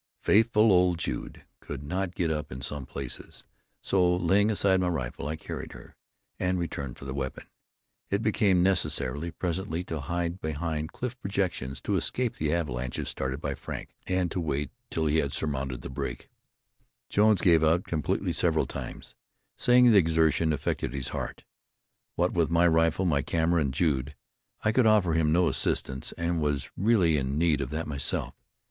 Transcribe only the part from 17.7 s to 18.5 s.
completely